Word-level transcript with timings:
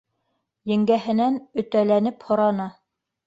Еңгәһенән 0.71 1.37
өтәләнеп 1.63 2.25
һораны: 2.31 2.69